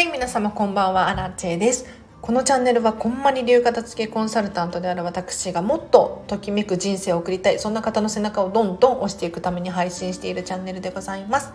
[0.00, 1.08] はい皆様こんばんは。
[1.08, 1.84] アラチェです。
[2.22, 7.58] このチャンネルはこんまり流片付けコンサルタントである私がもっとときめく人生を送りたい。
[7.58, 11.52] そんな方の背中をどんどん押していくために配信しているチャンネルでございます。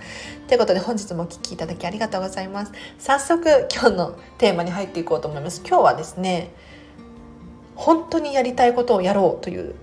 [0.48, 2.71] ということで本日もお聴きいただきありがとうございます。
[3.00, 5.64] 早速今日のテーマに入っていこうと思います。
[5.68, 6.54] 今日はですね
[7.73, 9.73] 本当にやりたいことをやろうという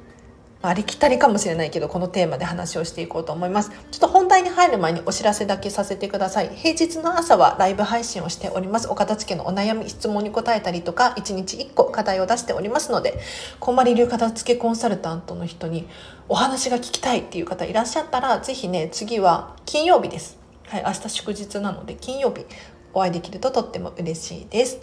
[0.62, 3.70] ありきたりかもしれないけどこのテーマで話をしていこうと思います。
[3.90, 6.50] ちょっと本題に入る前にお知らせだけさせてください。
[6.54, 8.88] 平日の朝はライブ配信をしております。
[8.88, 13.18] お片付けのお悩み質問に答えたりとか1日1個課題を出しておりますので
[13.58, 15.88] こんまり流片付けコンサルタントの人に
[16.28, 20.38] お話が聞きたいっていう方いらっしゃったら是非ね次は金曜日です。
[20.68, 22.46] はい明日祝日なので金曜日
[22.94, 24.80] お会いできるととっても嬉しいです。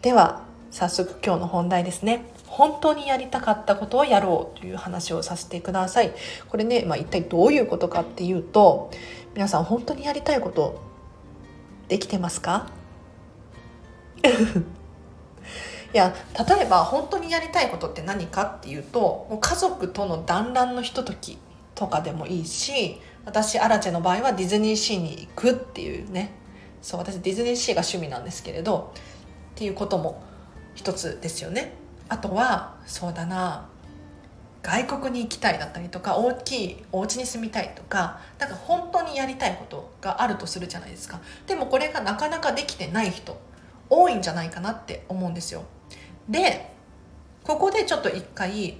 [0.00, 2.24] では早速今日の本題ですね。
[2.58, 6.12] 本当にやりたかったことをやろうという話をさせてください。
[6.48, 8.90] これね、まあ、一体どういうことかっていうと
[9.34, 10.80] 皆さん本当にやりたいこと
[11.86, 12.66] できてますか？
[15.94, 16.12] いや
[16.48, 21.38] 例えば本当にやりたいことって何かっていうともう家族との団らんのひととき
[21.76, 26.32] とかでもいいし私アラチェの場合はディズニーシーに行くっていうね。
[26.82, 28.92] そう私ディズニーシーが趣味なんですけれど
[29.52, 30.20] っていうことも
[30.74, 31.72] 一つですよね。
[32.08, 33.68] あとはそうだな
[34.62, 41.20] 外国に行きたいだったりとか大きいお家に住みたいとかなんか本当にやりたいことがあるとするじゃないですか。
[41.46, 43.40] でもこれがなかなかできてない人
[43.88, 45.64] 多いんじゃないかなって思うんですよ。
[46.28, 46.72] で
[47.44, 48.78] ここでちょっと一回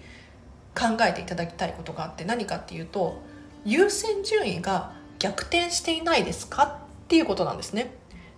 [0.74, 3.22] 考えていただきたいことがあって何かっていうと
[3.64, 6.64] 優先順位が逆転していないですか？
[6.64, 7.94] っていうことなんですね。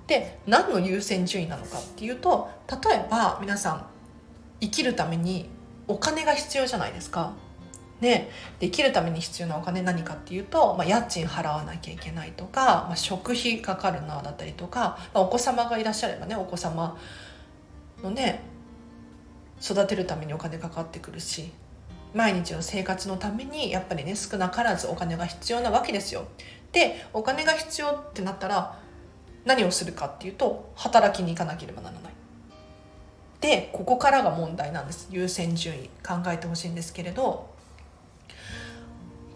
[0.07, 2.51] で何の優先順位なのかっていうと
[2.85, 3.87] 例えば皆さん
[4.61, 5.49] 生きるために
[5.89, 7.33] お金が必要じゃないですか。
[8.01, 16.97] ね、で生きるために必要なお金何かっていうと、まあ、家賃払わなきゃいけないとか、まあ、食費かかるなだったりとか、まあ、お子様がいらっしゃればねお子様
[18.03, 18.41] のね
[19.63, 21.53] 育てるためにお金かかってくるし
[22.15, 26.27] 毎日の生活のためにやっぱりね少なからずお金が必要なわけですよ。
[26.73, 28.79] でお金が必要ってなったら
[29.45, 32.10] 何をするかっていうと働きに行かなければならない。
[33.41, 35.09] でここからが問題なんです。
[35.11, 37.49] 優先順位考えてほしいんですけれど。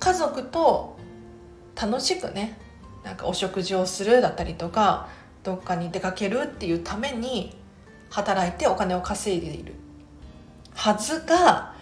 [0.05, 0.99] 家族と
[1.81, 2.59] 楽しくね
[3.05, 5.09] なんかお食事をするだったりとか
[5.43, 7.57] どっかに出かけるっていうために
[8.11, 9.75] 働いてお金を稼いでいる。
[10.75, 11.73] はずが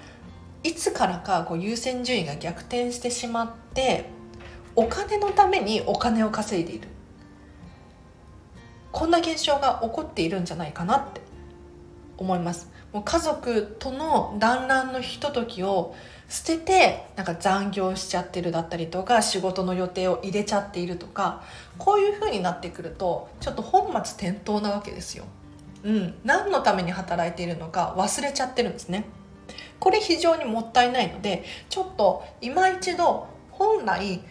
[0.62, 4.04] いつからかこう優先順位が逆転してしまって
[4.76, 6.88] お金のためにお金を稼いでいる。
[8.92, 11.21] こんな現象が起こっているんじゃないかなって。
[12.18, 15.94] 思いますもう家族との団らんのひとときを
[16.28, 21.42] 捨ててなんか残業しちゃってるだったりとか仕事の予定を入れちゃっているとか
[21.76, 25.24] こういう風になってくるとちょっと本末転倒なわけですよ。
[25.82, 29.04] うん、何のために働いているのか忘れちゃってるんですね。
[29.78, 34.22] これ非常にもったいないのでちょっと今一度本来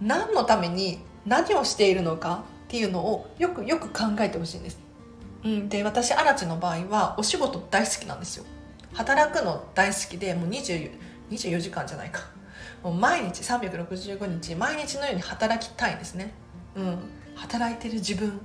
[0.00, 4.87] 何のために何をしているのかっていうのをよくよく考えてほしいんです。
[5.44, 8.44] うん、で私アラチの場合はお仕事大好きなんですよ。
[8.94, 10.90] 働くの大好きでもう20
[11.30, 12.22] 24時間じゃないか。
[12.82, 16.32] もう毎日365日毎日のように働きたいんですね。
[16.74, 16.98] うん。
[17.34, 18.40] 働いてる自分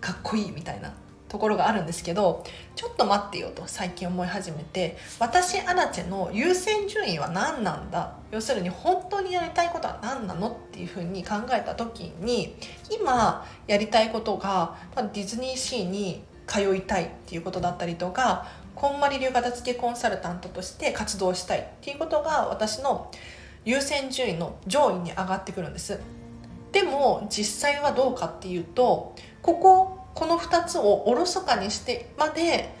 [0.00, 0.92] かっこいいみたいな。
[1.36, 2.44] ところがあるんですけど
[2.76, 8.14] ちょっと待ってよと最近思い始めて私アラチェの優先順位は何なんだ？
[8.32, 12.56] 要するに本当にやりたいことは何なのっていうふうに考えた時に
[12.90, 23.10] 今やりたいことがディズニーシーに通いたいっていうことだったりとかこんまり流片付けコンサルタントとして活動したいっていうことが私の
[23.66, 26.00] 優先順位の上位に上がってくるんです。
[26.72, 32.74] でも実際はどうかっていうとこここの2つをおろそかにしてまで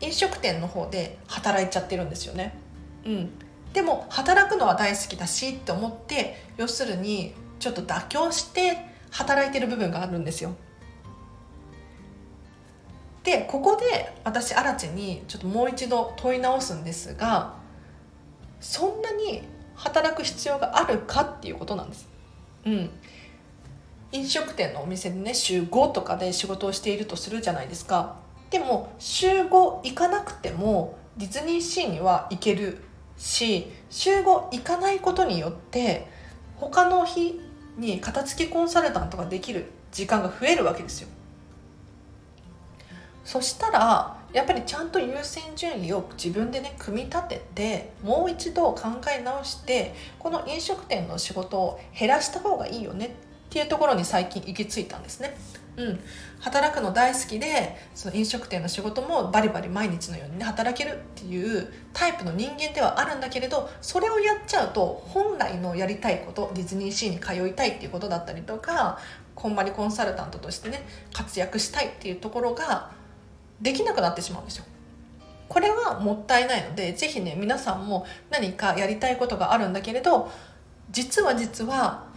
[0.00, 2.58] 飲食店の方で働いちゃってるんですよね。
[3.06, 3.30] うん、
[3.72, 8.76] でも働くのは大好きだしって思って要するにちょっと妥協して
[9.12, 10.56] 働いてる部分があるんですよ。
[13.22, 17.54] でここで私アラチェにちょっともう一度問い直すんですが
[18.60, 19.42] そんなに
[19.76, 22.08] 働く必要があるかっていうことなんです。
[22.66, 22.90] うん、
[24.14, 28.16] 飲食店のお店でね週5とかで仕事をしているとするじゃないですか。
[28.48, 29.48] でも週5
[29.82, 32.78] 行かなくてもディズニーシーには行ける
[33.16, 36.06] し週5行かないことによって
[36.56, 37.40] 他の日
[37.76, 41.08] に片付けコンサルタントができる時間が増えるわけですよ。
[43.24, 48.82] そしたらやっぱりちゃんと優先順位を自分でね組み立ててもう一度考
[49.16, 53.16] え直してこの飲食店の仕事を減らした方がいいよね
[53.54, 55.36] っていうところに最近行き着いたんですね。
[55.76, 56.00] うん、
[56.40, 68.98] 働くの大好きでその飲食店の仕事もバリバリ毎日のようにね働けるっていうタイプの人間ではあるんだけれどそれをやっちゃうと本来のやりたいことディズニーシーに通いたいっていうことだったりとか
[69.36, 72.90] こんまりコンサルタントとしてね活躍したいっていうところが
[73.60, 74.64] できなくなってしまうんですよ。
[75.48, 80.28] これはもったいないので是非ね皆さんも何かやりたいことがあるんだけれど
[80.90, 82.13] 実は実は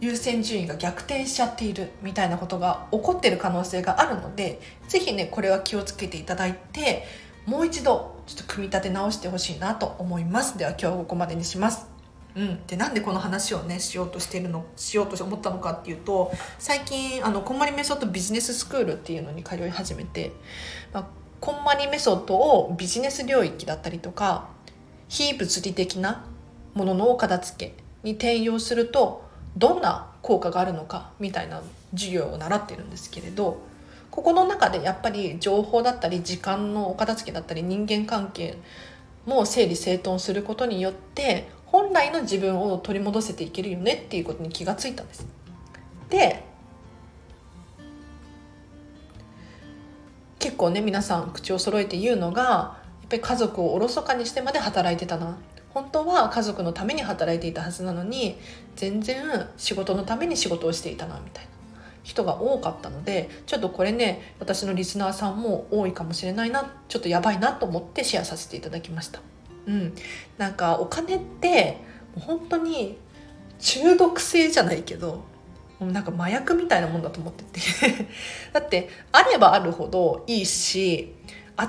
[0.00, 7.04] 優先順位が逆転しちゃっているみたいなことが起こってる可能性があるので是非ねこれは気をつけていただいて
[7.46, 10.56] もう一度ちょっと組み立て直してほしいなと思います。
[10.56, 11.86] では今日はここまでにします。
[12.36, 20.30] うん、でなんでこの話をねしようとしてるのしようと思ったのかっていうと最近あのこんまりメソッドビジネススクールっていうのに通い始めて、
[20.92, 21.06] まあ、
[21.40, 24.48] こんまりメソッドをビジネス領域だったりとか
[25.08, 26.24] 非物理的な
[26.74, 27.74] もののお片付け
[28.04, 31.62] に転用するとどんな効果があるのかみたいな
[31.92, 33.60] 授業を習ってるんですけれど
[34.10, 38.56] ここの中でやっぱり情報だったり時間のお片付けだったり人間関係
[39.26, 45.26] も整理整頓することによって本来の自分を取り戻せていけるよねっていうことに気がついたんです。
[46.08, 46.44] で
[50.40, 52.76] 結構ね皆さん口を揃えて言うのがや
[53.06, 55.36] っぱり家族をおろそかにしてまで働いてたな
[55.72, 58.38] 本当は家族のために働いていたはずなのに
[58.76, 61.50] 全然仕事のために仕事をしていたなみたいな。
[62.02, 69.20] 人が多かったのでちょっとこれね私のリスナーさんも多いかもしれないなちょっとやばいなと思ってシェアさせていただきました。
[69.66, 69.94] うん、
[70.38, 71.76] なんかお金って
[72.18, 72.96] 本当に
[73.58, 75.22] 中毒性じゃないけど
[75.78, 77.60] なんか麻薬みたいなもんだと思ってて。
[78.52, 81.14] だってあればあるほどいいし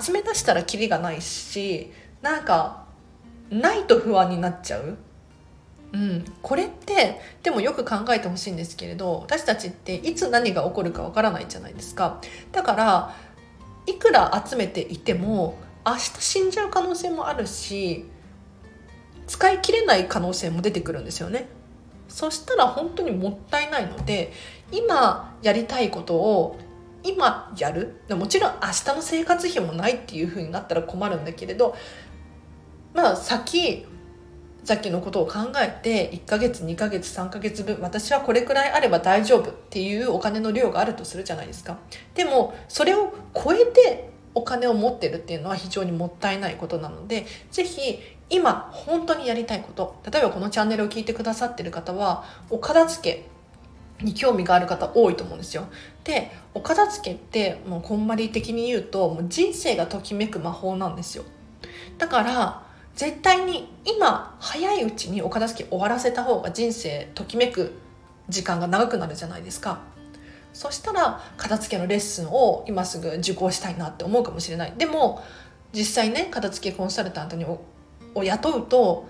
[0.01, 2.80] 集め出したらキリがないしなんか
[3.51, 4.97] ないと不安になっちゃう？
[5.93, 12.21] うん、これってでもよく考えてほしいんですけれど私たちっていつ何が起こるかわからないじゃないですか。
[12.53, 13.15] だから
[13.85, 18.05] いくら集めていても明日死んじゃう可能性もあるし
[19.27, 21.49] 使い切れない可能性も出てくるんですよね。
[22.07, 24.31] そしたら本当にもったいないので
[24.71, 26.57] 今やりたいことを
[27.03, 28.01] 今やる？
[28.09, 31.75] もちろん明日の生活費もないっていう風になったら困るんだけれど
[32.93, 33.85] まあ先
[34.63, 41.79] さっきのことを考えて1ヶ月2ヶ月3ヶ月分私はこれくらいあれば大丈夫っていうお金の量があるとするじゃないですか
[42.13, 47.99] でもそれを超えてお金を持ってるっていうのは非常にもったいないことなので是非
[48.29, 53.25] 今本当にやりたいこと例えばこのチャンネルを聞いてくださってる方はお片付
[53.99, 55.67] けに興味がある方多いと思うんですよ。
[56.03, 61.23] でお片付けってもうこんまり的に言うともう人生がときめく魔法なんですよ。
[61.97, 67.73] だから絶対に今早いうちにお片付け終わらせた方が人生ときめく
[68.29, 69.79] 時間が長くなるじゃないですか。
[70.53, 74.73] そしたら片付けのレッスンを今すぐ受講したいなって思うかもしれない。
[74.77, 75.23] でも
[75.73, 79.07] 実際ね片付けコンサルタントにを雇うと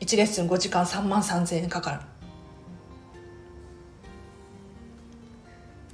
[0.00, 2.00] 1レッスン5時間3万3000円かかる。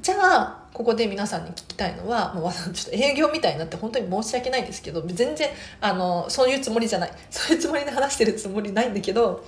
[0.00, 5.48] じゃあここで皆さんに聞きたいのはもう ちょっと営業みたいになって本当に申し訳ないんですけど全然
[5.80, 9.42] あのそういうつもりじゃない そういうつもりで話してるつもりないんだけど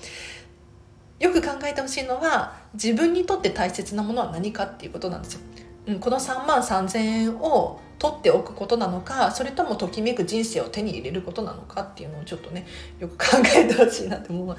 [1.20, 5.41] よく考えてほしいのは自分にとって大切なものは何かっていうことなんですよ。
[5.88, 12.67] うん、この3万3,000円を取っておくことなのかそれともときめく人生を手に入れることなのかっていうのをちょっとね
[13.00, 14.56] よく考えてほしいなってもう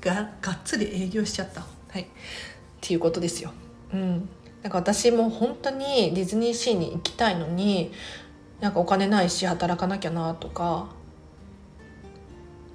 [0.00, 1.60] ががっつり営業しちゃった。
[1.60, 2.06] はい、っ
[2.80, 3.52] ていうことですよ。
[3.92, 4.28] うん
[4.62, 7.92] なんか私も本当にディズニーシーに行きたいのに
[8.60, 10.88] なんかお金ないし働かなきゃなとか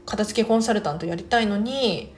[0.06, 2.14] 片付けコンサルタントやりたいのに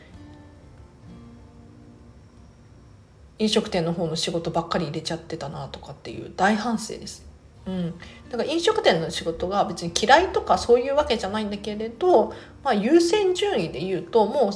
[3.37, 7.25] 飲食店の方の仕事ばっかり入れちゃってたなとかっていう大反省です。
[7.65, 7.93] うん、
[8.29, 12.29] だから飲食店の仕事が別に嫌いとかそういうわけじゃないんだけれど、
[12.63, 14.51] まあ、優先順位で言うともう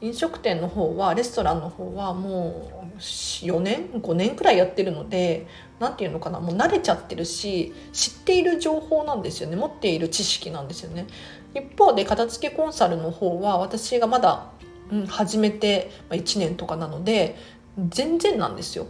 [0.00, 5.46] 飲食店の方はレストランの方はもう4年5年くらいやってるので
[5.78, 9.56] 何て言うのかなもう慣れちゃってるし知っている情報なんですよね。
[9.56, 11.06] 持っている知識なんですよね。
[11.54, 14.50] 一方で片付けコンサルの方は私がまだ、
[14.90, 17.36] うん、始めて1年とかなので
[17.88, 18.86] 全然なんですよ。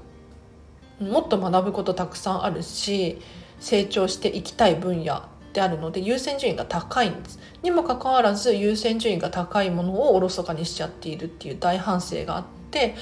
[1.00, 3.18] もっと学ぶことたくさんあるし
[3.60, 12.94] 成長していきたい分野であるので優先順位が高いんですにもかかわらず優先順位が高いものをおろそかにしちゃっているっていう大反省があって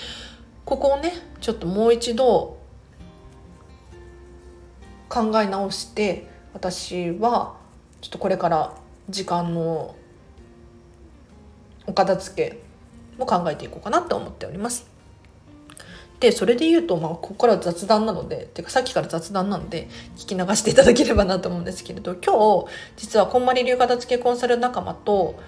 [0.64, 2.56] ここをねちょっともう一度
[5.08, 7.56] 考え直して私は
[8.00, 8.76] ちょっとこれから
[9.10, 9.96] 時間の
[11.88, 12.60] お片付け
[13.18, 14.93] も考えていこうかなと思っております。
[16.20, 25.38] でそれで言うと、まあ、ここから雑談なのでてかさっきから雑談なんで聞き流していただければなと思うんですけれど今日実はこんまり流片付けコンサル仲間と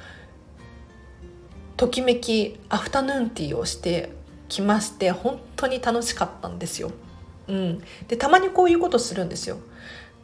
[1.77, 4.11] ときめきアフタヌーンティーをして
[4.49, 6.91] きまして本当に楽しかったんですよ。
[7.49, 9.59] うん、でたまにこういうことするんですよ。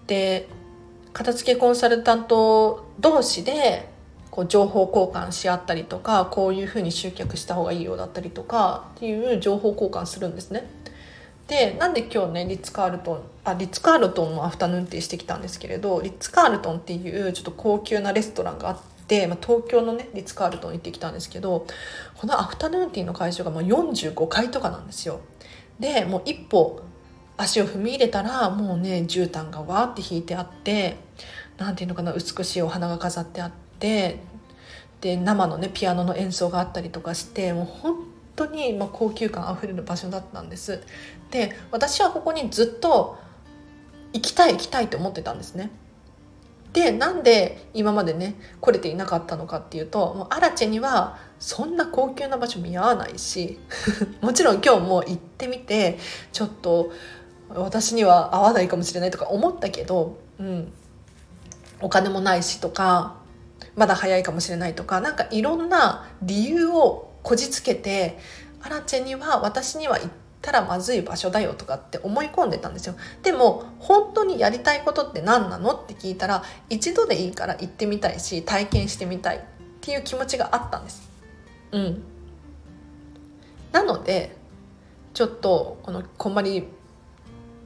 [0.06, 0.48] で
[1.12, 3.91] 片付けコンサルタント同士で
[4.32, 10.68] こう情報交換し合ったりとかこういうふうに集客した方がいいようだったりとかっていう情報交換するんですね。
[11.48, 21.66] でなんで今日ねリッツ・カールトンあリッツ・カールトンのアフタヌーンティーしてきたんですけれどリッツ・カールトンっていうちょっと高級なレストランがあって、まあ、東京のねリッツ・カールトン行ってきたんですけど
[22.16, 25.20] このアフタヌーンティーの会場がもう45階とかなんですよ。
[25.78, 26.80] でもう一歩
[27.36, 30.96] 足を踏み入れたらもうね絨毯がわーって引いてあって
[31.58, 37.96] 何ていうのかな美しいお花が飾ってあってで生のねピアノの演奏があったりとかしてもう本
[38.36, 40.80] 当にま高級感あふれる場所だったんです。
[41.32, 43.18] で私はここにずっと
[44.12, 45.70] 行きたい行きたいと思ってたんですね。
[46.72, 53.58] でなんで今までね来れていなかったのかっていうともうアラチェにはそんな高級な場所見合わないし
[54.22, 55.98] もちろん今日も行ってみて
[56.32, 56.92] ちょっと
[57.50, 60.72] 私には合わないかもしれないとか思ったけど、うん、
[61.82, 63.16] お金もないしとか
[63.76, 68.18] まだ早いかもしれないとかなんかいろんな理由をこじつけて
[68.60, 70.10] アラチェには私には行っ
[70.40, 72.96] たらまずい場所だよとかって思い込んでたんですよ。
[73.22, 75.72] でも本当にやりたいことって何なの？
[75.72, 79.40] って聞いたら一度でいいから行ってみたいし体験してみたいっ
[79.80, 81.08] ていう気持ちがあったんです。
[81.72, 82.02] うん。
[83.72, 84.36] なので
[85.14, 86.68] ちょっとこのこんまり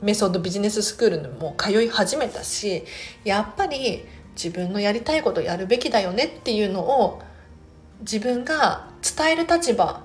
[0.03, 2.85] メソッドビジネススクールにも通い始めたし
[3.25, 4.05] やっぱり
[4.37, 7.23] 自分のやりたいことやるべきだよねっていうのを
[8.01, 10.03] 自分が伝える立場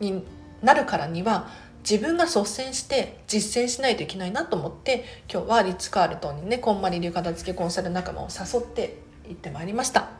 [0.00, 0.24] に
[0.62, 1.48] なるからには
[1.88, 10.10] 自分が率先して実践しないといけないなと思って今日はリッツ・カールトンにねこんまり流片付けコンサル仲間を誘って行ってまいりました。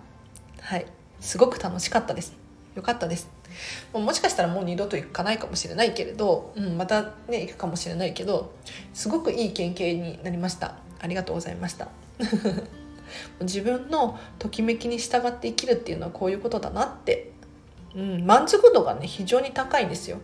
[0.60, 0.86] はい。
[1.20, 2.34] すごく楽しかったです。
[2.74, 3.30] よかったです。
[3.92, 8.52] ももしかしたらもう二度と行かないかもしれないけれど、うん、またね行くかもしれないけど
[8.94, 10.76] すごくいい経験になりました。
[11.00, 12.01] ありがとうございました。
[13.40, 17.32] 自分のときめきに従って生きるっていうのはこういうことだなって。
[17.94, 20.18] うん、満足度がね非常に高いんですよ。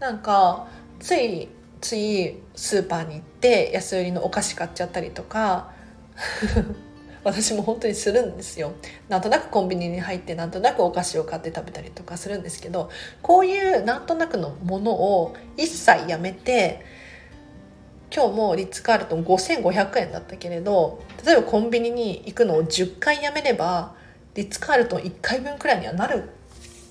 [0.00, 0.68] なんか
[1.00, 1.48] つい
[1.80, 5.70] ついスーパーに行って安売りのお菓子買っちゃったりとか
[7.24, 8.72] 私も本当にするんですよ。
[9.08, 12.90] なんとなくコンビニに入ってなんとなくお菓子を買って食べたりとかするんですけど
[13.22, 16.84] こういうなんとなくのものを一切やめて
[18.14, 23.94] 今日もリッツ・カールトン5500円だったけれど例えばコンビニに行くのを10回やめれば
[24.34, 26.30] リッツ・カールトン1回分くらいにはなる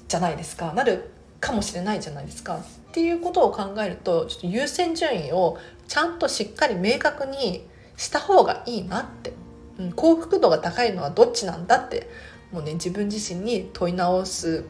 [0.08, 0.74] じゃないですか。
[0.74, 2.58] なるかもしれないじゃないですか。
[2.58, 5.58] っていうことを考えるとちょっと優先順位を
[5.88, 7.68] ちゃんとしっかり明確に
[7.98, 9.34] した方がいいなって、
[9.78, 12.10] うん、幸福度が高いのはどっちなんだって
[12.52, 14.66] もうね自分自身に問い直す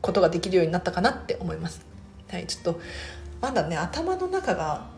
[0.00, 1.84] ことができるようになったかなって思います。
[2.28, 2.80] はい、ちょっと
[3.40, 4.97] まだね頭の中が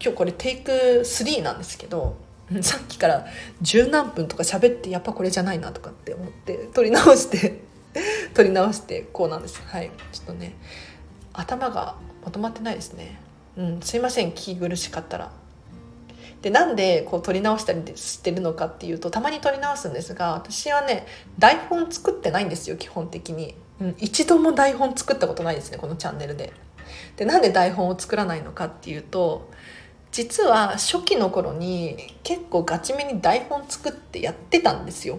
[0.00, 0.70] 今日これテイク
[1.04, 2.16] 3なんですけど
[2.62, 3.26] さっきから
[3.60, 7.68] 十何分とか喋ってやっぱこれじゃないなとかって思って撮り直して
[8.34, 9.90] 取り直して こうなんですはい。
[10.12, 10.54] ちょっとね
[11.32, 13.20] 頭がまとまってないですね。
[13.56, 13.80] うん。
[13.80, 14.30] すいません。
[14.30, 15.30] 聞き苦しかったら。
[16.42, 21.04] でなんでこう撮り直したりしてるのかっていうとたまに撮り直すんですが私はね
[21.36, 26.52] 台本作ってないんですよ基本的に、うん、一度も台本作ったことないですねこのチャンネルで。
[27.16, 29.50] でなんで台本を作らないのかっていうと
[30.10, 35.18] 実は初期の頃に結構ガチめに台本作ってやってたんですよ。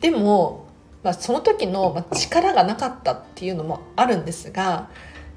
[0.00, 0.66] でも
[1.00, 4.90] まあ、その時の力がなかったっていうのもあるんですが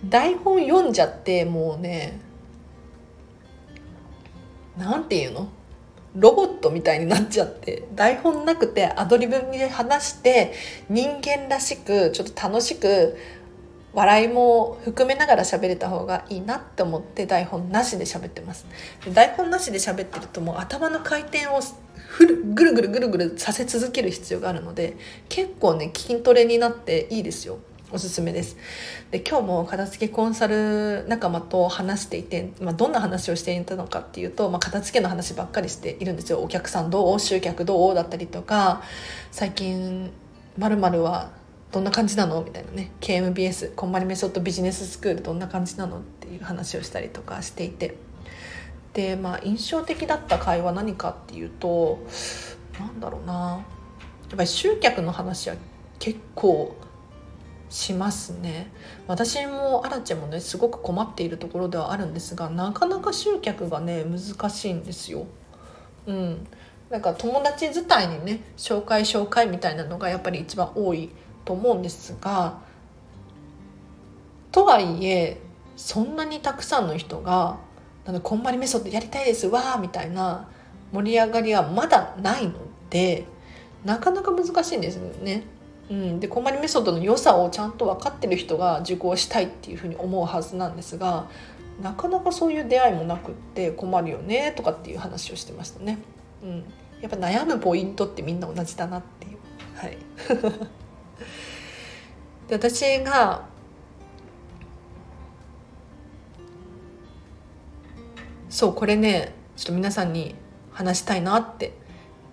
[0.04, 2.20] 台本読んじゃってもうね
[4.76, 5.50] なんていうの？
[6.16, 10.54] ロボットみたいになっちゃって台本なくてアドリブで話して
[10.90, 13.16] 人間らしくちょっと楽しく
[13.94, 18.66] 笑いも含めながら喋れた方がいいなって思って台本なしで喋ってます。
[19.14, 21.60] 台本なしで喋ってるともう頭の回転を
[22.20, 24.98] ぐるぐるぐるぐるさせ続ける必要があるので
[25.30, 27.60] 結構ね筋トレになっていいですよ。
[27.94, 28.56] おすすめです。
[29.12, 36.40] で今日も片付けコンサル仲間と話していて、まあ、どんな話をしていたのかっていうと、まあ、片付けの話ばっかりしているんですよ。
[36.40, 38.82] お客さんどう集客どうだったりとか
[39.32, 40.12] 最近
[40.58, 41.32] まるは
[41.72, 42.42] どんな感じなの？
[42.44, 42.92] みたいなね。
[43.00, 46.00] KMBS こんまりメソッドビジネススクールどんな感じなの？
[46.00, 47.96] っていう話をしたりとかしていて。
[48.94, 52.00] でまあ印象的だった会話何かっていうと
[52.78, 53.64] なんだろうな。
[54.30, 55.56] やっぱり集客の話は
[56.00, 56.76] 結構
[57.70, 58.70] しますね。
[59.08, 65.26] 私もアラチェもねすごく困っているところではあるんですがなかなか集客がね難しいんですよ。
[66.06, 66.48] うん、
[66.90, 71.12] なんか友達伝いにね紹介紹介みたいなのがやっぱり一番多い
[71.46, 72.60] と思うんですが
[74.52, 75.38] とはいえ
[75.76, 77.58] そんなにたくさんの人が
[78.06, 80.48] 「なんこんまりメソッドやりたいですわ」みたいな
[80.92, 82.54] 盛り上がりはまだないの
[82.90, 83.26] で
[83.86, 85.44] なかなか難しいんですよね。
[85.90, 91.28] うん、でこんまりメソッドの良さをちゃんと分かってる人が受講したいっていうふうに思うはずなんですが
[91.82, 95.98] なかなかそういう出会いもなくって困るよねとかっていう話をしてましたね。
[96.44, 96.64] うん、
[97.02, 99.38] やっぱ悩むポイントってみんな同じだなっていう。
[99.76, 99.98] はい、
[102.52, 103.46] で私が
[108.50, 110.36] そうこれねちょっと皆さんに
[110.74, 111.74] 話したいなって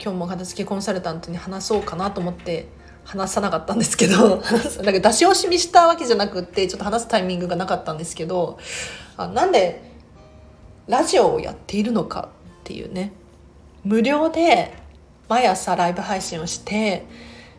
[0.03, 2.67] 今日も片付けコンサルタントに話そうかなと思って
[3.05, 4.43] 話さなかったんですけど
[4.83, 8.59] なんか出し惜しみしたわけじゃなくってちょっと話すタイミングがなかったんですけど
[9.17, 9.85] あなんで
[10.89, 13.13] ラジオをやっているのかっていうね
[13.85, 14.75] 無料で
[15.29, 17.07] 毎朝ライブ配信をして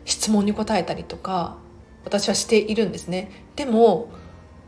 [0.04, 1.56] 質問に答えたりとか
[2.04, 3.30] 私はしているんですね。
[3.56, 4.10] でも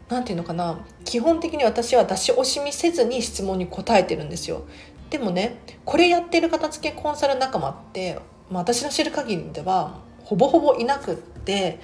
[0.09, 0.85] 何て言うのかな。
[1.05, 4.65] 基本的に私は出し惜しみせずに質問に答えてるんですよ。
[5.11, 8.19] でもねこれやってる片付けコンサル仲間って、
[8.51, 11.81] まあ、私の知る限りではほぼほぼいなくって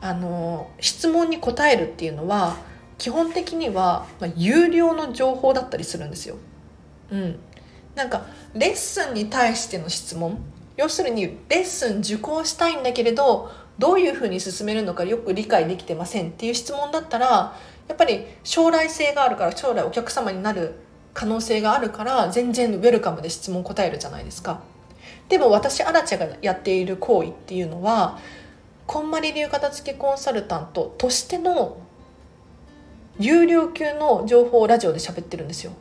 [0.00, 2.56] あの質問に答えるっていうのは
[2.98, 6.36] 基本的には、まあ、有料の情報だったりするんですよ。
[7.10, 7.38] うん、
[7.94, 10.38] なんかレッスンに対しての質問。
[10.76, 17.56] 要するにレッスン受講したいんだけれどどういうふうに進めるのかよく理解できてませんっていう質問だったら
[17.88, 20.74] やっぱり将来性があるから将来お客様になる
[21.14, 24.60] 可能性があるから全然ウェルカムで質問答えるじゃないですか。
[25.28, 28.18] でも私アラチェがやっている行為っていうのは
[28.86, 31.78] こんまり流片付けコンサルタントとしての
[33.18, 35.72] 有料級の情報をラジオで喋ってるんですよ。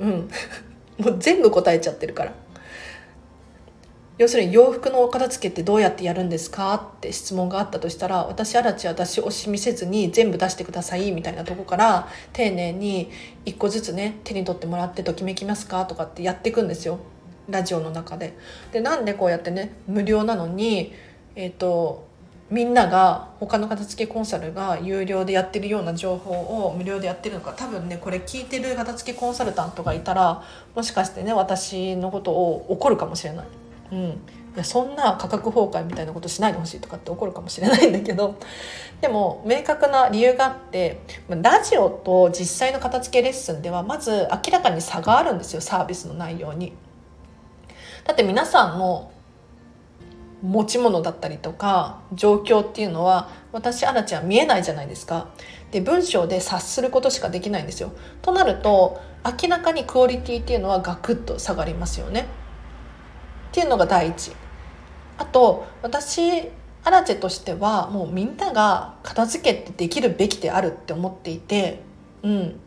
[0.00, 0.30] うん。
[0.98, 2.32] もう全部答えちゃってるから。
[4.20, 13.10] 要するに洋服のお片付けってどうやってやるんですかって質問があったとしたら私アラチは出し惜しみせずに全部出してくださいみたいなとこから丁寧に
[13.46, 16.98] 一個ずつね手に取ってもらってときめきますかとかってやっていくんですよ
[17.48, 18.36] ラジオの中で。
[18.72, 20.92] でなんでこうやってね無料なのに、
[21.34, 22.06] えーと、
[22.50, 33.59] みんなが他の片付けコンサルが有料でやってるような情報を無料でやってるのか多分ねこれ聞いてる片付けコンサルタントがいたらもしかしてね私のことを怒るかもしれない。
[33.92, 34.14] うん、い
[34.56, 38.36] やそんな価格崩壊みたいなことしないでほしいとかって怒るかもしれないんだけど
[39.00, 46.72] でも明確な理由があってラジオと実際の片付けレッスンではまず明らかに差があるんですよサービスの内容に。
[48.04, 49.10] だって皆さんの
[50.42, 55.28] 持ち物だったりとか状況っていうのは私アラチは見えないじゃないですか。
[55.70, 57.92] で文章で察することしかできないんですよ。
[58.22, 62.26] となると明らかにクオリティっていうのはガクッと下がりますよね。
[63.50, 64.32] っていうのが第一。
[65.18, 66.48] あと私
[66.82, 71.82] アラチェとしてはもうみんなが片付けってできるべきであるって思っていて、
[72.22, 72.60] うん、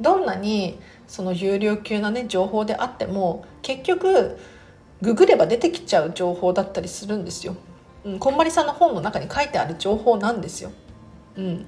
[0.00, 0.78] どんなに
[1.08, 4.38] その有料級なね情報であっても結局
[5.02, 7.56] ググれば出てきちゃう情報だったりするんですよ。
[8.04, 10.70] うん、こんまりさんの本の中に書いてある情報なんですよ。
[11.36, 11.66] うん、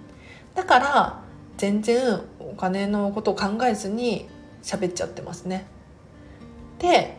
[0.55, 1.23] だから
[1.57, 4.29] 全然お金のことを考えずに
[4.63, 5.67] 喋っちゃってますね。
[6.79, 7.17] で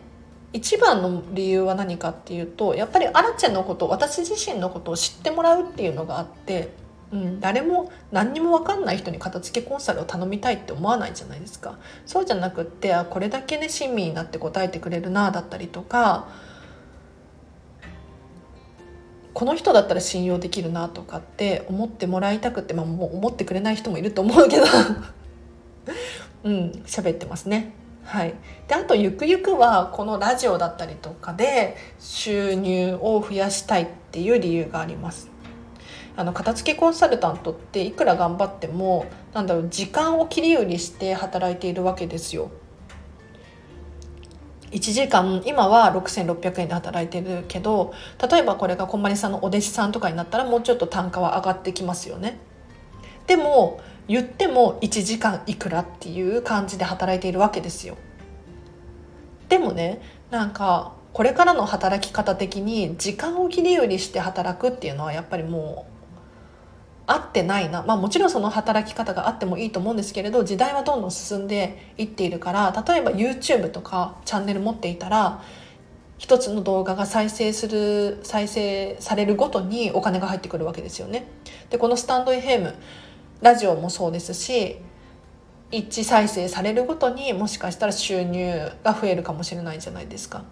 [0.53, 6.69] 一番の理由は何かっていうとやっぱりアラチェのこと私自身のことを知ってもらうっていうのがあって
[7.13, 16.27] うん、誰も何にも分かんない人に片付けコンサルを頼みたいって思わないじゃないですかそうじゃなくってあこれだけね親身になって答えてくれるなだったりとか
[19.35, 24.63] この人だったら信用できるなとかって思ってもらいたくて、まあ、もう思ってくれない人もいると思うけど
[26.45, 27.73] うん喋ってますね。
[28.05, 28.35] はい、
[28.67, 35.31] であとゆくゆくはこのラジオだったりとかで収入を増やしたいっていう理由があります。
[36.15, 42.51] あの片付けコンサルタントっていくら頑張ってもなんだろう時間を切り売りして働いているわけですよ。
[44.69, 47.93] 1時間今は6600円で働いてるけど
[48.29, 52.39] 例えばこれがこんまりさんのお弟子さんとかになったらもうちょっと単価は上がってきますよね。
[53.27, 57.97] でも言っても1時間いくらっていう感じで働いているわけですよ。
[59.49, 65.93] でもねなんかこれからの働き方的に時間を切り売りして働くっていうのはやっぱりもう
[67.05, 75.43] 合ってないな、まあ、もちろんその働き方があってもいいと思うんですけれど時代はどんどん進んでいっているから例えば YouTube とかチャンネル持っていたら
[76.17, 81.27] 一つの動画が再生する再生されるごとにお金が入ってくるわけですよね。
[81.69, 82.73] でこのスタンド FM
[83.43, 84.77] ラジオもそうですし
[85.69, 90.39] 一致再生されるごとにもしかしたら収入が増えるかもしれないじゃないですか。
[90.39, 90.43] っ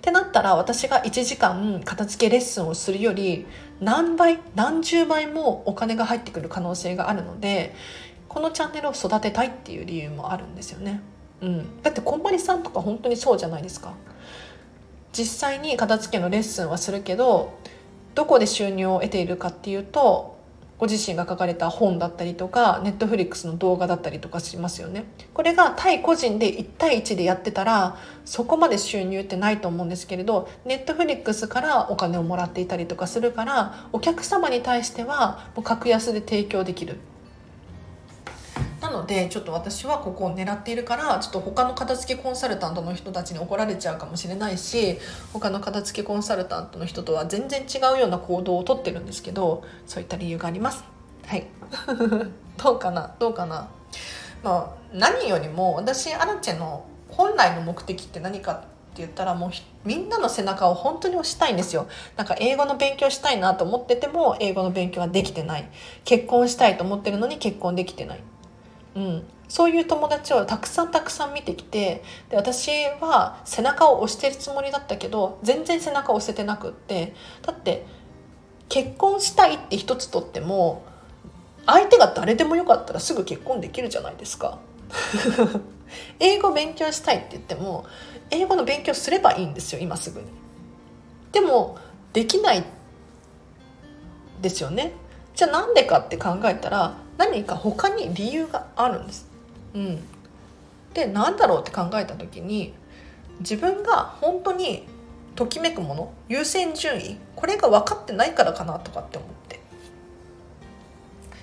[0.00, 3.46] てなったら私が1時間片付けレッスンをするより
[3.80, 7.74] 何倍何十倍もお金が入ってくる可能性があるので
[8.28, 11.02] このチャンネルを育てたいっていう理由もあるんですよね。
[11.42, 13.94] うん、だってこんまりさんとか本当にそうじゃないですか。
[15.12, 17.52] 実際に片付けのレッスンはするけど
[18.14, 20.39] どこで収入を得ているかっていうと
[20.80, 25.04] ご自身が書かれた本だったりとかネットフリックスの動画だったりとかしますよね。
[25.34, 36.96] これが対個人で1対1でやってたらそこまで収入ってないと思うんですけれどネットフリックスからお金をもらっていたりとかするからお客様に対してはもう格安で提供できる。
[38.90, 44.98] なのでちょっと私はここを狙っているからちょっと他の片付けコンサルタントの人たちに怒られちゃうかもしれないし
[45.32, 50.84] 他の片付けコンサルタントの人とは全然違うような行動をとってるんですけどそういった理由があります。
[51.24, 51.46] はい。
[52.62, 53.14] どうかな？
[53.20, 53.68] どうかな？
[54.42, 59.50] まあ何よりも私アラチェの本来の目的って何かって言ったらもう
[59.84, 61.86] みんなの背中を本当に押したいんですよ。
[62.16, 65.68] なんか英語の勉強したいなと思ってても英語の勉強はできてない。
[66.04, 68.20] 結婚したいと思ってるのに結婚できてない。
[68.94, 77.86] うん、そういう友達をたくさんたくさん見てきてで私は背中を押してるつもりだったけど全然背中を押せてなくってだって
[78.68, 80.84] 結婚したいって一つとっても
[81.66, 84.58] 相手が誰でもよかったらすぐ結婚できるじゃないですか。
[86.18, 87.84] 英語勉強したいって言っても
[88.30, 90.26] 英語の勉強すればいいんですよ今すぐに。
[91.32, 91.78] でも
[92.12, 92.64] できない
[94.40, 94.92] ですよね。
[95.34, 99.28] じゃあなんでかって考えたら何か他に理由があるんです。
[99.74, 99.98] うん、
[100.94, 102.72] で何だろうって考えた時に
[103.40, 104.88] 自分が本当に
[105.36, 109.60] ときめくもの優先順位これが分かってないからかなとかって思って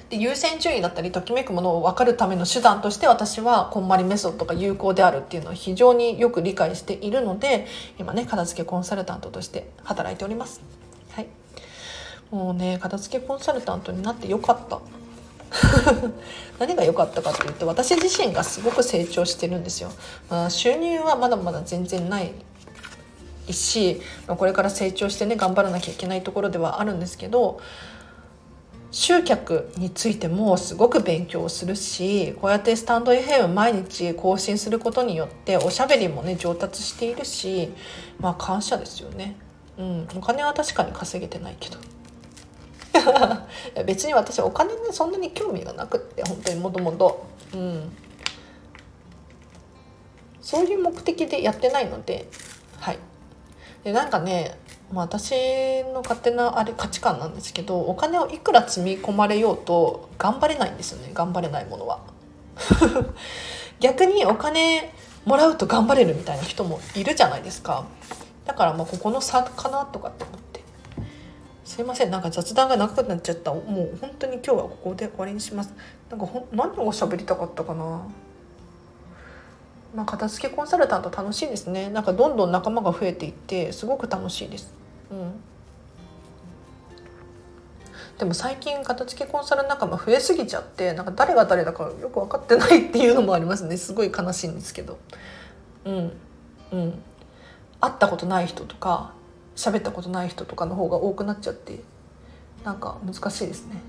[0.09, 7.67] で優先順位だったりときめくものを分かるための手段として私はこんまりメソッドが有効であるっていうのを非常によく理解しているので
[7.99, 10.59] 今ね片付けコンサルタントとして働いております。
[11.11, 11.27] はい、
[12.31, 14.79] もうね片付けコンサルタントになってよかった
[16.60, 19.91] 何が良かったかっていうと私自身がすごく成長してるんですよ。
[20.29, 22.31] まあ、収入はまだまだ全然ない
[23.53, 27.60] しまこれから成長してね頑張らなきゃいけないところではあるんですけど
[28.91, 37.69] 集客についてもすごく勉強するしこうやってスタンド FM 毎日更新することによっておしゃべりもね上達しているし
[38.19, 39.38] まあ感謝ですよね。
[39.77, 41.77] うん、お金は確かに稼げてないけど。
[43.86, 47.27] 別に私お金にそんなに興味がなくって本当にもともと。
[47.53, 47.91] うん。
[50.41, 52.29] そういう目的でやってないので
[52.79, 52.99] はい。
[53.83, 54.57] でなんかね
[54.91, 61.99] まあ、私の勝手なあれ価値観なんですけどお金をいくら積み込まれようと頑張れないんですよね頑張れないものは。
[63.79, 64.93] 逆にお金
[65.25, 67.86] もらうと頑張れるみたいな人もいるじゃないですか。
[68.45, 70.46] だからまあここの差かなとかって思って
[71.67, 72.12] すいません。
[72.12, 73.53] なんか雑談が長くなっちゃった。
[73.53, 75.73] もう本当に今日はここで終わりにします。
[76.10, 78.08] なんかほ何を喋りたかったかな。
[79.93, 81.89] まあ、片付けコンサルタント楽しいですね。
[81.89, 84.73] なんかどんどん仲間が増えていってすごく楽しいです。
[85.12, 85.34] うん。
[88.17, 93.75] でも最近片付けコンサル仲間増えすぎちゃってなんか誰が誰だかよく分かってないっていうのもありますね。
[93.75, 94.97] すごい悲しいんですけど。
[95.84, 96.13] うん。
[96.71, 97.03] うん。
[97.82, 99.16] 会ったことない人とか
[99.57, 101.79] 喋ったことない人とかの方が多くなっちゃって
[102.63, 103.81] なんか難しいですね。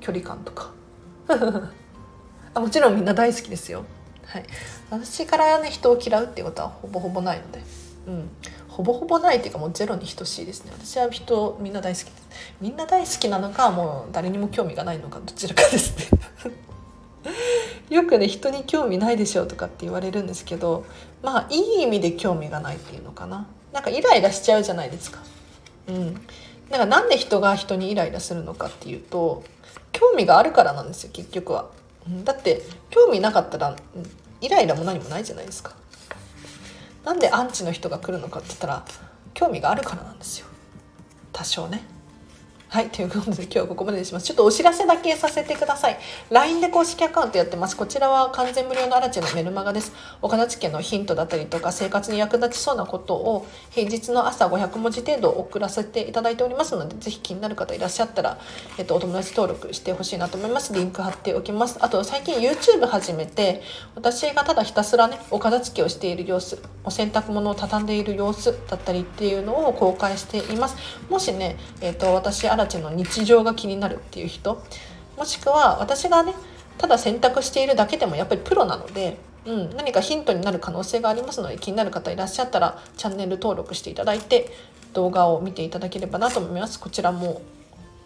[0.00, 0.70] 距離感とか。
[2.54, 3.84] あもちろんみんな大好きですよ。
[4.26, 4.44] はい。
[4.90, 7.62] 私からね人を嫌うっていうことはほぼほぼないので。
[8.06, 8.28] うん。
[8.68, 10.72] ほぼほぼないっていうかもうゼロに等しいですね。
[10.72, 12.28] 私は人みんな大好きです。
[12.60, 16.20] みんな大好きなのかもう誰にも興味がないのかどちらかですね。
[17.88, 20.84] よくね人に興味ないでしょとかって言われるんですけど
[21.22, 23.46] まあいい意味で興味がないっていうのかな。
[23.74, 25.18] なんかイライラしちゃうじゃないですか。
[25.88, 26.14] うん。
[26.14, 29.42] だからなんで人が人にイライラするのかっていうと
[29.90, 31.70] 興味があるからなんですよ結局は。
[32.22, 33.76] だって興味なかったら
[34.40, 35.74] イライラも何もないじゃないですか。
[37.04, 38.84] なんでアンチの人が来るのかって言ったら
[39.34, 40.46] 興味があるからなんですよ。
[41.32, 41.82] 多少ね。
[42.68, 44.26] はい、ということで今日はここまでにします。
[44.26, 45.98] ちょっとお知らせだけさせてください。
[46.30, 47.76] LINE で公式アカウントやってます。
[47.76, 49.92] こちらは完全無料のアラチェのメルマガです。
[50.22, 58.40] お片付けのヒントだったりとか、生活に役立ちそうなことを平日の朝500文字程度送らせていただいておりますので、ぜひ気になる方いらっしゃったら、
[58.76, 60.72] えっと、お友達登録してほしいなと思います。
[60.72, 61.78] リンク貼っておきます。
[61.80, 63.62] あと、最近 YouTube 始めて、
[63.94, 70.76] 私がただひたすらね、お片付けをしている様子、お洗濯物を畳んでいる様子だったりっていうのを公開しています。
[71.08, 74.62] もしね、えっと、私、チェの日常が気になるっていう人
[75.16, 76.34] もしくは私がね
[76.78, 84.50] ただ選択しているだけでもやっぱりプロなので、うん、何かヒントになる可能性がありますので気になる方いらっしゃったらチャンネル登録していただいて
[84.92, 86.80] 動画を見ていただければなと思います。
[86.80, 87.42] こちらも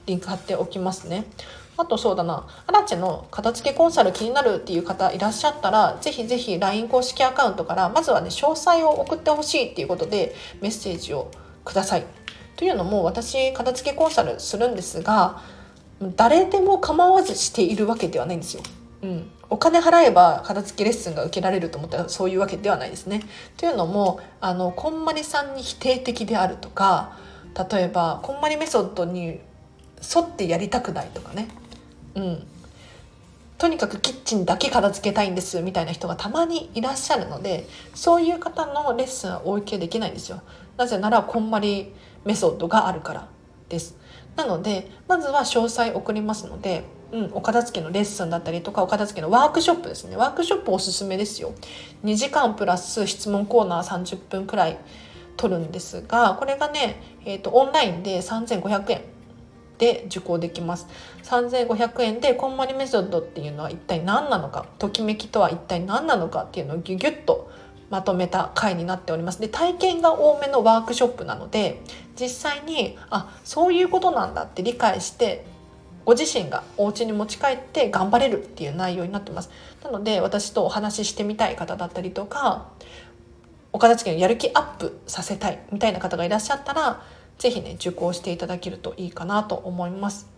[0.07, 1.27] リンク貼っておきますね。
[1.77, 11.31] あとそうだなアラチェの片付けコンサル気になるっていう方いらっしゃったらぜひぜひ LINE 公式アカウントからまずはね詳細を送ってほしいっていうことでメッセージを
[11.65, 12.18] ください。
[12.59, 15.41] というのも私片付けコンサルするんですが
[16.17, 18.63] 誰でも構わずしているわけではないんですよ。
[19.01, 23.23] うん、お金払えば片付けレッスンが受けられると思ったらそういうわけではないですね。
[23.57, 27.17] というのもあのこんまりさんに否定的であるとか
[27.71, 29.39] 例えばこんまりメソッドに
[30.03, 31.47] 沿ってやりたくないとかね、
[32.17, 32.47] うん、
[33.57, 40.43] とにかくキッチンだけ片付けたいんですみたいな人がたまにいらっしゃるのでそういう方のレッスンはお受けできないんですよ。
[40.77, 41.93] なぜならこんまり
[42.25, 43.29] メソッドがあるから
[43.69, 43.97] です。
[44.37, 50.17] なのでまずは詳細送りますので、うん、お片付けのレッスンだったりとかお片付けのワークショップですね。
[50.17, 51.53] ワークショップおすすめですよ。
[52.05, 54.79] 2時間プラス質問コーナー30分くらい
[55.37, 59.03] 取るんですがこれがね、えーと、オンラインで3500円
[59.79, 60.87] で受講できます。
[61.23, 67.51] 3500円でこんまりメソッドっていうのは一体何なのかときめきとは一体何なのかっていうのをギュギュッと
[67.89, 69.41] まとめた回になっております。
[69.41, 71.81] で体験が多めのワークショップなので
[72.19, 75.45] 実際にあそういうことなんだって理解して
[76.05, 79.51] ご自身がお家に持ち帰って頑張れるっていう内容になってます。
[79.85, 82.69] なので私とお話ししてみたい方だったりとか
[83.73, 87.03] お片付けのやる気アップさせたいみたいな方がいらっしゃったら
[87.39, 90.29] 是非ね受講していただけるといいかなと思います。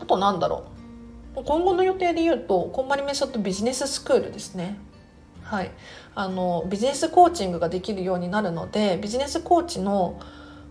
[0.00, 0.64] あとなんだろ
[1.36, 1.44] う。
[1.44, 4.78] 今後の予定で言うとこんまりメソッドビジネススクールですね。
[5.46, 5.70] はい、
[6.16, 10.20] あのビジネスコーチングができるようになるのでビジネスコーチの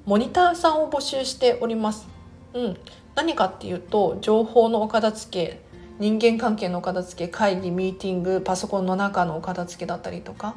[0.05, 2.07] モニターさんを募集しております。
[2.53, 2.77] うん、
[3.15, 5.61] 何かっていうと情報のお片付け
[5.97, 10.55] 人間関係のお片付け会議ミーティングパソコンの中のお片付けだったりとか、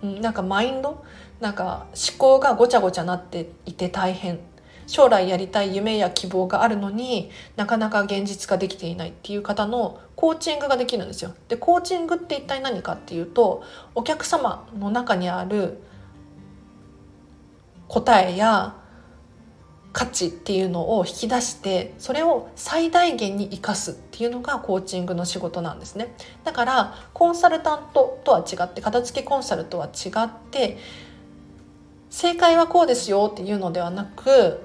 [0.00, 1.04] うん、なんかマインド
[1.40, 4.38] なんか思考がごちゃごちゃなっていて大変。
[4.86, 11.34] 将来やりたい夢や希望があるのになかなか現実化できていないっていう方のコーチングができるんですよ。
[11.48, 13.62] でコーチングって一体何かっていうと
[13.94, 15.80] お客様の中にある
[17.88, 18.76] 答えや
[19.96, 30.76] 価値っていうのを引き出してそれを最大限に生かすっていうのがコーチングの仕事なんですねだからコンサルタントとは違って片付けコンサルとは違って
[32.10, 34.60] 正解はこうですよっていうのではなく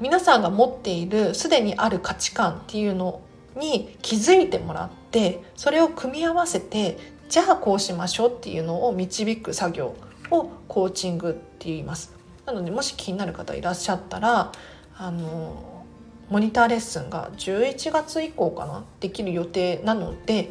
[0.00, 3.20] 皆さんが持っているすでにある価値観っていうの
[3.56, 6.96] に気づいてもらってそれを組み合わせて
[7.28, 9.96] じゃあこうしましょうっていうのを導く作業
[10.30, 12.14] をコーチングって言います。
[12.46, 14.52] なのでもし気になる方いらっしゃったら
[14.96, 15.84] あの
[16.30, 20.50] モニターレッスンが11月以降かなできる予定なので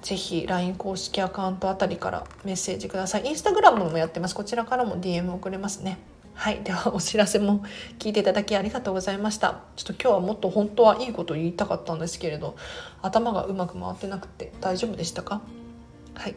[0.00, 3.26] ぜひ LINE 公式アカウントあたりからメッセージください。
[3.26, 4.34] インスタグラムもやってます。
[4.34, 5.98] こちらからも DM 送れますね。
[6.34, 7.64] はいではお知らせも
[7.98, 9.60] 聞いていただきありがとうございました。
[9.76, 12.56] ちょっと今日はもっと本当はいいこと言いたかったんですけれど
[13.00, 15.40] 頭がうまく回ってなくて大丈夫でしたか？
[16.14, 16.34] はい。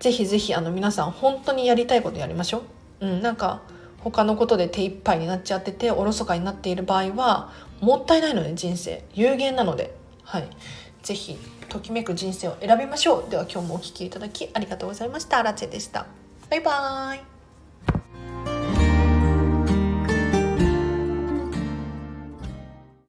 [0.00, 2.62] ぜひぜひあの皆さん本当にやりたいことやりましょ
[3.00, 3.06] う。
[3.06, 3.62] うんなんか
[3.98, 9.04] 他のことで手一杯になっちゃってておろそかになっている場合はもったいないので人生。
[9.14, 9.94] 有限なので。
[10.22, 10.48] はい。
[11.02, 11.36] ぜひ
[11.68, 13.30] ときめく人生を選びましょう。
[13.30, 15.42] では今日もお聴きいただきありがとうございました。
[15.42, 16.06] ラチェでした。
[16.48, 17.37] バイバーイ。